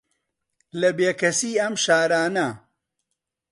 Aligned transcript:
لە 0.79 0.89
بێکەسی 0.97 1.59
ئەم 1.61 1.75
شارانە 1.83 2.49